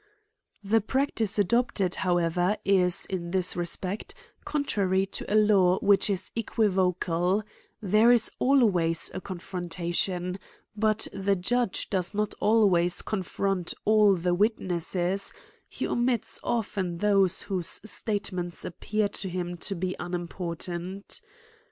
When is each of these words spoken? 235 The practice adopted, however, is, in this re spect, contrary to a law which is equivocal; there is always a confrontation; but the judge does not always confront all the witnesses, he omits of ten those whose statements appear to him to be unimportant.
235 0.63 0.71
The 0.71 0.87
practice 0.87 1.37
adopted, 1.37 1.95
however, 2.01 2.57
is, 2.65 3.05
in 3.05 3.29
this 3.29 3.55
re 3.55 3.67
spect, 3.67 4.15
contrary 4.45 5.05
to 5.05 5.31
a 5.31 5.35
law 5.37 5.77
which 5.77 6.09
is 6.09 6.31
equivocal; 6.35 7.43
there 7.83 8.11
is 8.11 8.31
always 8.39 9.11
a 9.13 9.21
confrontation; 9.21 10.39
but 10.75 11.07
the 11.13 11.35
judge 11.35 11.87
does 11.91 12.15
not 12.15 12.33
always 12.39 13.03
confront 13.03 13.75
all 13.85 14.15
the 14.15 14.33
witnesses, 14.33 15.33
he 15.69 15.87
omits 15.87 16.39
of 16.43 16.73
ten 16.73 16.97
those 16.97 17.43
whose 17.43 17.79
statements 17.85 18.65
appear 18.65 19.07
to 19.07 19.29
him 19.29 19.55
to 19.57 19.75
be 19.75 19.95
unimportant. 19.99 21.21